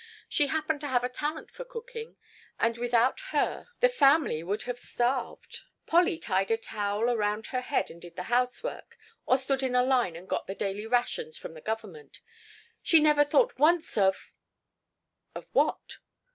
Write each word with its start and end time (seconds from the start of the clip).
She 0.27 0.47
happened 0.47 0.81
to 0.81 0.87
have 0.87 1.03
a 1.03 1.09
talent 1.09 1.51
for 1.51 1.63
cooking, 1.63 2.17
and 2.59 2.75
without 2.75 3.19
her 3.33 3.67
the 3.81 3.87
family 3.87 4.41
would 4.41 4.63
have 4.63 4.79
starved. 4.79 5.61
Polly 5.85 6.17
tied 6.17 6.49
a 6.49 6.57
towel 6.57 7.03
round 7.15 7.45
her 7.53 7.61
head 7.61 7.91
and 7.91 8.01
did 8.01 8.15
the 8.15 8.23
housework, 8.23 8.97
or 9.27 9.37
stood 9.37 9.61
in 9.61 9.75
a 9.75 9.83
line 9.83 10.15
and 10.15 10.27
got 10.27 10.47
the 10.47 10.55
daily 10.55 10.87
rations 10.87 11.37
from 11.37 11.53
the 11.53 11.61
Government. 11.61 12.19
She 12.81 12.99
never 12.99 13.23
thought 13.23 13.59
once 13.59 13.95
of" 13.95 14.31
"Of 15.35 15.45
what?" 15.53 15.97